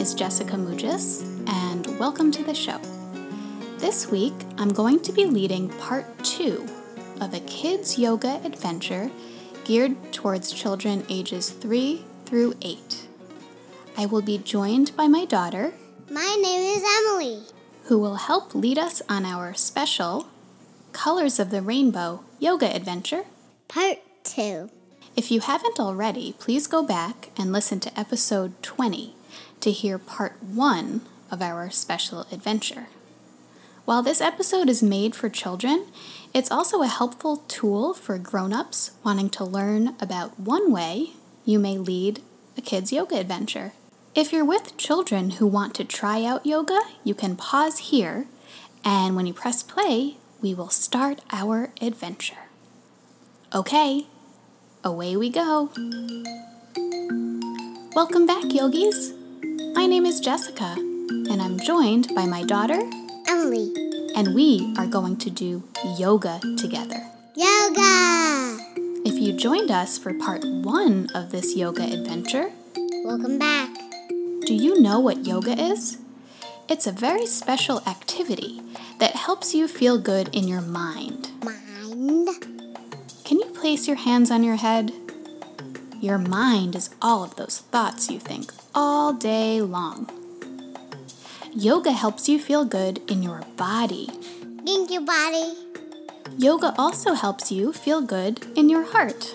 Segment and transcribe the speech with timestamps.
[0.00, 2.80] is Jessica Mugis, and welcome to the show.
[3.76, 6.66] This week, I'm going to be leading part two
[7.20, 9.10] of a kids yoga adventure
[9.64, 13.08] geared towards children ages three through eight.
[13.94, 15.74] I will be joined by my daughter,
[16.10, 17.42] My name is Emily.
[17.84, 20.28] who will help lead us on our special
[20.94, 23.24] Colors of the Rainbow yoga adventure.
[23.68, 24.70] Part 2.
[25.14, 29.14] If you haven't already, please go back and listen to episode 20
[29.60, 32.88] to hear part 1 of our special adventure.
[33.84, 35.86] While this episode is made for children,
[36.32, 41.58] it's also a helpful tool for grown ups wanting to learn about one way you
[41.58, 42.20] may lead
[42.56, 43.72] a kids' yoga adventure.
[44.14, 48.26] If you're with children who want to try out yoga, you can pause here,
[48.84, 52.48] and when you press play, we will start our adventure.
[53.54, 54.06] Okay,
[54.84, 55.70] away we go.
[57.94, 59.12] Welcome back, yogis.
[59.80, 62.78] My name is Jessica, and I'm joined by my daughter,
[63.26, 63.72] Emily.
[64.14, 65.62] and we are going to do
[65.96, 67.02] yoga together.
[67.34, 68.58] Yoga!
[69.06, 72.50] If you joined us for part one of this yoga adventure,
[73.06, 73.70] Welcome back.
[74.44, 75.96] do you know what yoga is?
[76.68, 78.60] It's a very special activity
[78.98, 81.30] that helps you feel good in your mind.
[81.42, 82.28] Mind.
[83.24, 84.92] Can you place your hands on your head?
[86.02, 90.08] Your mind is all of those thoughts you think all day long.
[91.52, 94.08] Yoga helps you feel good in your body.
[94.64, 95.54] Thank you, body.
[96.38, 99.34] Yoga also helps you feel good in your heart.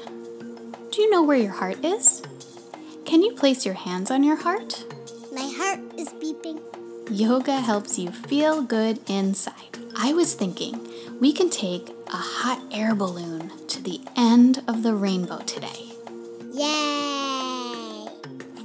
[0.92, 2.24] Do you know where your heart is?
[3.06, 4.86] Can you place your hands on your heart?
[5.34, 6.62] My heart is beeping.
[7.12, 9.78] Yoga helps you feel good inside.
[9.96, 10.88] I was thinking
[11.20, 15.92] we can take a hot air balloon to the end of the rainbow today.
[16.54, 17.05] Yay!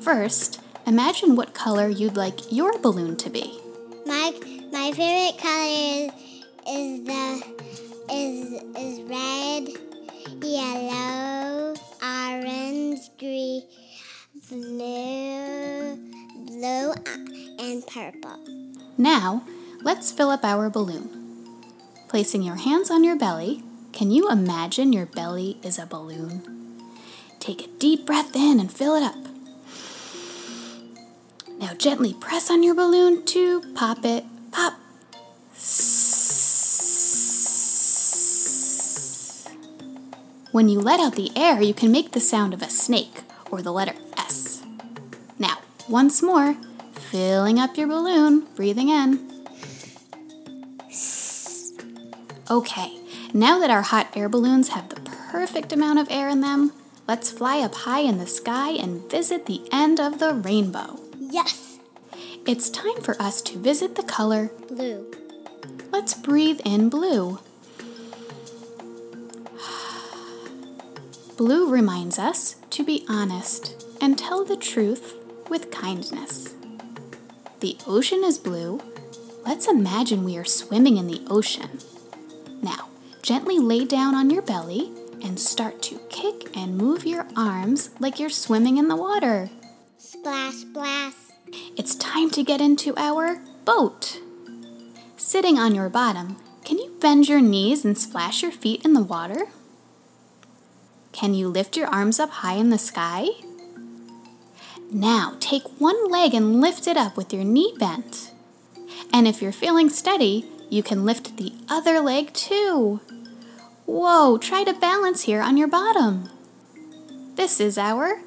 [0.02, 3.60] First, imagine what color you'd like your balloon to be.
[4.06, 4.32] My
[4.72, 6.10] my favorite color is,
[6.66, 7.42] is the
[8.10, 9.68] is is red,
[10.42, 13.62] yellow, orange, green,
[14.48, 15.96] blue,
[16.46, 18.38] blue, uh, and purple.
[18.96, 19.44] Now,
[19.82, 21.10] let's fill up our balloon.
[22.08, 23.62] Placing your hands on your belly,
[23.92, 26.42] can you imagine your belly is a balloon?
[27.38, 29.29] Take a deep breath in and fill it up.
[31.60, 34.24] Now, gently press on your balloon to pop it.
[34.50, 34.72] Pop.
[40.52, 43.60] When you let out the air, you can make the sound of a snake or
[43.60, 44.62] the letter S.
[45.38, 46.56] Now, once more,
[46.94, 49.30] filling up your balloon, breathing in.
[52.50, 52.98] Okay,
[53.34, 55.00] now that our hot air balloons have the
[55.30, 56.72] perfect amount of air in them,
[57.06, 60.98] let's fly up high in the sky and visit the end of the rainbow.
[61.30, 61.78] Yes,
[62.46, 64.50] It's time for us to visit the color.
[64.68, 65.06] blue.
[65.92, 67.38] Let's breathe in blue.
[71.36, 75.14] Blue reminds us to be honest and tell the truth
[75.48, 76.54] with kindness.
[77.60, 78.80] The ocean is blue.
[79.46, 81.78] Let's imagine we are swimming in the ocean.
[82.62, 82.88] Now,
[83.22, 84.90] gently lay down on your belly
[85.22, 89.48] and start to kick and move your arms like you're swimming in the water.
[89.98, 91.09] Splash, splash.
[92.20, 94.20] Time to get into our boat.
[95.16, 96.36] Sitting on your bottom,
[96.66, 99.46] can you bend your knees and splash your feet in the water?
[101.12, 103.28] Can you lift your arms up high in the sky?
[104.92, 108.32] Now take one leg and lift it up with your knee bent.
[109.14, 113.00] And if you're feeling steady, you can lift the other leg too.
[113.86, 116.28] Whoa, try to balance here on your bottom.
[117.36, 118.20] This is our.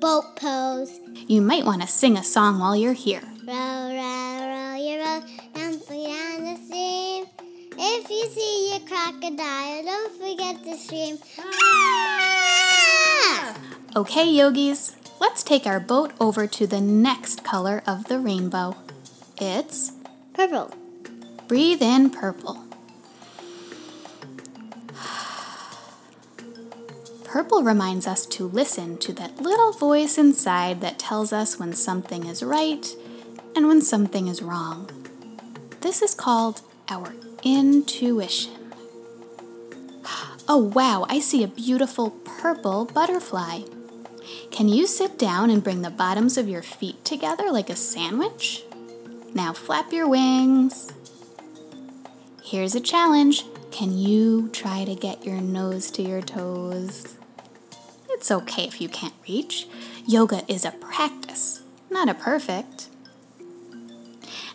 [0.00, 1.00] Boat pose.
[1.26, 3.20] You might want to sing a song while you're here.
[3.50, 5.24] Row, row, row your boat
[5.56, 7.26] down beyond the stream.
[7.76, 11.18] If you see a crocodile, don't forget to scream.
[11.40, 11.96] Ah!
[13.96, 18.76] Okay, yogis, let's take our boat over to the next color of the rainbow.
[19.40, 19.94] It's
[20.32, 20.72] Purple.
[21.48, 22.64] breathe in purple.
[27.24, 32.26] Purple reminds us to listen to that little voice inside that tells us when something
[32.26, 32.94] is right
[33.54, 34.88] and when something is wrong.
[35.80, 38.52] This is called our intuition.
[40.52, 43.60] Oh, wow, I see a beautiful purple butterfly.
[44.50, 48.64] Can you sit down and bring the bottoms of your feet together like a sandwich?
[49.32, 50.92] Now flap your wings.
[52.42, 53.44] Here's a challenge.
[53.70, 57.16] Can you try to get your nose to your toes?
[58.08, 59.68] It's okay if you can't reach.
[60.04, 62.89] Yoga is a practice, not a perfect.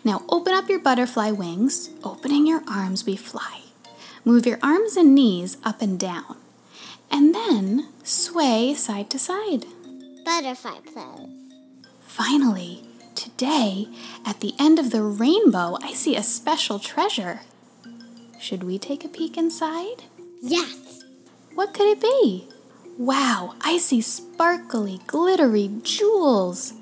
[0.06, 1.90] Now open up your butterfly wings.
[2.04, 3.62] Opening your arms, we fly.
[4.24, 6.36] Move your arms and knees up and down.
[7.10, 9.66] And then sway side to side.
[10.24, 11.28] Butterfly pose.
[12.06, 12.84] Finally,
[13.16, 13.88] today,
[14.24, 17.40] at the end of the rainbow, I see a special treasure.
[18.38, 20.04] Should we take a peek inside?
[20.40, 21.02] Yes.
[21.56, 22.46] What could it be?
[22.96, 26.74] Wow, I see sparkly, glittery jewels.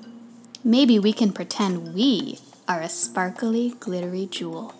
[0.63, 4.73] Maybe we can pretend we are a sparkly, glittery jewel.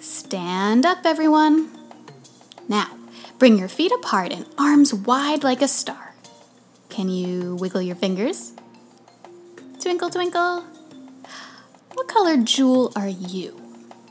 [0.00, 1.70] Stand up, everyone.
[2.68, 2.96] Now,
[3.38, 6.14] bring your feet apart and arms wide like a star.
[6.88, 8.52] Can you wiggle your fingers?
[9.80, 10.64] Twinkle, twinkle.
[11.94, 13.60] What color jewel are you?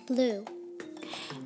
[0.08, 0.46] Blue.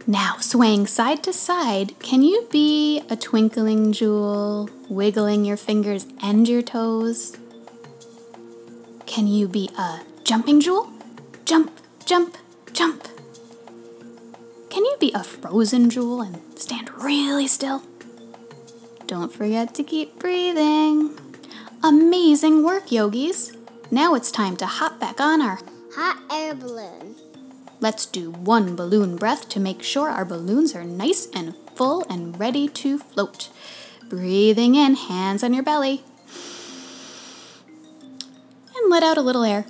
[0.05, 6.47] Now, swaying side to side, can you be a twinkling jewel, wiggling your fingers and
[6.47, 7.37] your toes?
[9.05, 10.92] Can you be a jumping jewel?
[11.45, 11.71] Jump,
[12.05, 12.37] jump,
[12.71, 13.07] jump.
[14.69, 17.83] Can you be a frozen jewel and stand really still?
[19.07, 21.17] Don't forget to keep breathing.
[21.83, 23.51] Amazing work, yogis.
[23.91, 25.59] Now it's time to hop back on our
[25.95, 27.13] Hot air balloon.
[27.79, 32.39] Let's do one balloon breath to make sure our balloons are nice and full and
[32.39, 33.49] ready to float.
[34.09, 36.03] Breathing in, hands on your belly.
[38.75, 39.65] And let out a little air.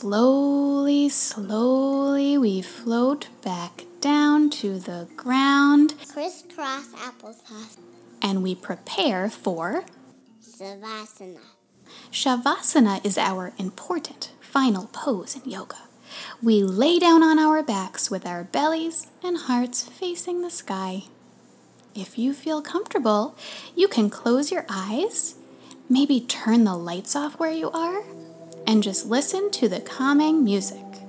[0.00, 7.78] Slowly, slowly, we float back down to the ground Crisscross applesauce.
[8.20, 9.86] and we prepare for
[10.42, 11.40] Savasana.
[12.12, 15.78] Shavasana is our important final pose in yoga.
[16.42, 21.04] We lay down on our backs with our bellies and hearts facing the sky.
[21.94, 23.34] If you feel comfortable,
[23.74, 25.36] you can close your eyes,
[25.88, 28.02] maybe turn the lights off where you are,
[28.66, 31.05] and just listen to the calming music.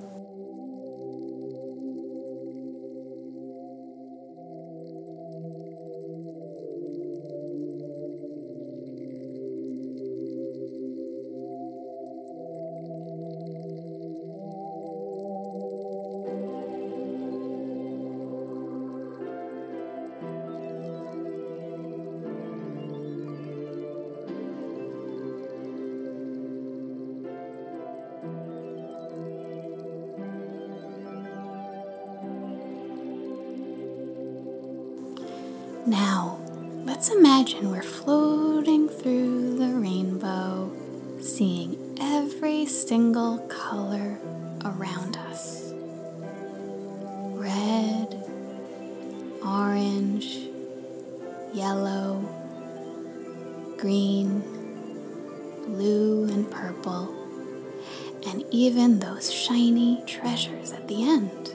[37.48, 40.70] Imagine we're floating through the rainbow,
[41.18, 44.18] seeing every single color
[44.66, 45.72] around us
[47.32, 48.22] red,
[49.42, 50.50] orange,
[51.54, 52.22] yellow,
[53.78, 54.40] green,
[55.64, 57.14] blue, and purple,
[58.26, 61.54] and even those shiny treasures at the end.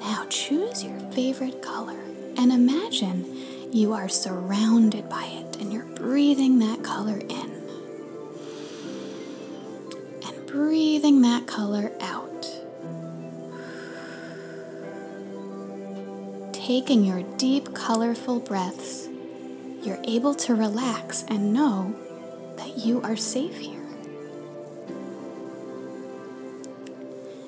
[0.00, 2.00] Now choose your favorite color
[2.38, 7.52] and imagine you are surrounded by it and you're breathing that color in
[10.26, 12.46] and breathing that color out.
[16.52, 19.08] Taking your deep, colorful breaths,
[19.82, 21.94] you're able to relax and know
[22.56, 23.74] that you are safe here.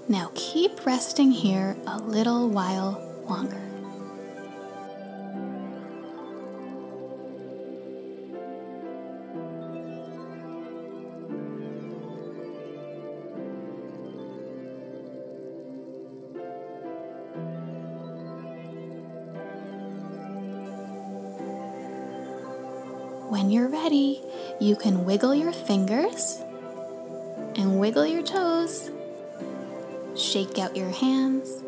[0.09, 3.70] Now keep resting here a little while longer.
[23.51, 24.23] When you're ready,
[24.61, 26.41] you can wiggle your fingers
[27.57, 28.93] and wiggle your toes.
[30.17, 31.61] Shake out your hands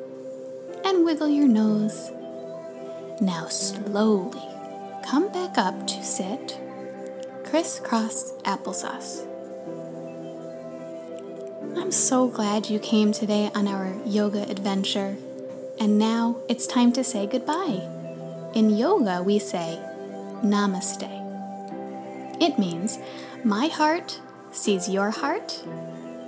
[0.84, 2.12] and wiggle your nose.
[3.20, 4.40] Now, slowly
[5.04, 6.56] come back up to sit
[7.42, 9.26] crisscross applesauce.
[11.76, 15.16] I'm so glad you came today on our yoga adventure.
[15.80, 17.82] And now it's time to say goodbye.
[18.54, 19.80] In yoga, we say
[20.44, 21.21] namaste.
[22.42, 22.98] It means
[23.44, 24.20] my heart
[24.50, 25.62] sees your heart,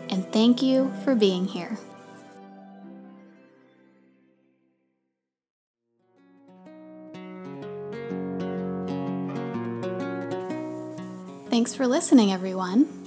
[0.10, 1.78] and thank you for being here.
[11.50, 12.99] Thanks for listening, everyone.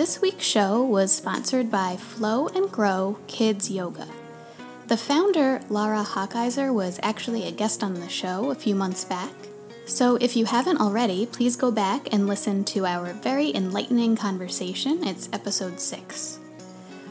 [0.00, 4.08] This week's show was sponsored by Flow and Grow Kids Yoga.
[4.86, 9.30] The founder, Lara Hochheiser, was actually a guest on the show a few months back.
[9.84, 15.06] So if you haven't already, please go back and listen to our very enlightening conversation.
[15.06, 16.38] It's episode 6.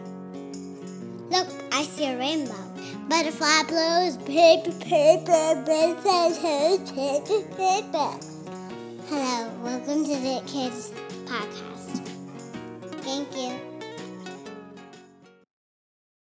[1.29, 2.53] Look, I see a rainbow.
[3.09, 6.29] Butterfly blows paper, paper, butterfly
[6.93, 8.11] paper, paper.
[9.07, 10.91] Hello, welcome to the Kids
[11.25, 12.07] Podcast.
[13.01, 13.72] Thank you.